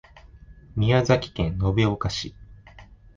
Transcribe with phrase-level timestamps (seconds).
[0.75, 2.35] 宮崎県延岡市